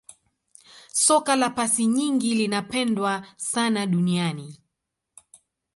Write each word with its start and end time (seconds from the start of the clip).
soka 1.03 1.35
la 1.35 1.49
pasi 1.51 1.85
nyingi 1.85 2.35
linapendwa 2.35 3.27
sana 3.37 3.85
duniani 3.85 4.59